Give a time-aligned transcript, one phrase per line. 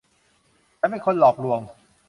[0.79, 1.59] ฉันเป็นคนหลอกลวง